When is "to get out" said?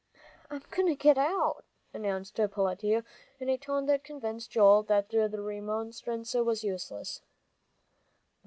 0.87-1.63